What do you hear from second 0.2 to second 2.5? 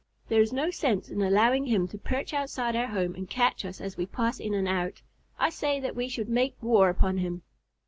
"There is no sense in allowing him to perch